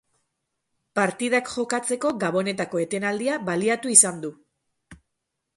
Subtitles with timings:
[0.99, 4.33] Partidak jokatzeko Gabonetako etenaldia baliatu izan du.